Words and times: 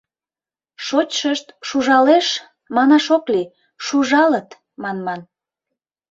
«Шочшышт 0.85 1.47
шужалеш» 1.67 2.27
манаш 2.75 3.05
ок 3.15 3.25
лий, 3.33 3.51
«шужалыт» 3.85 4.49
манман. 4.81 5.21